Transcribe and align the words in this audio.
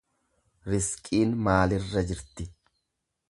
Risqiin 0.71 1.31
miilarra 1.43 2.01
jirti. 2.09 2.45